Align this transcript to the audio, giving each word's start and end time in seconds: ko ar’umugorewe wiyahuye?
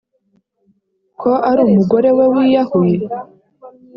ko 1.21 1.31
ar’umugorewe 1.49 2.23
wiyahuye? 2.33 2.97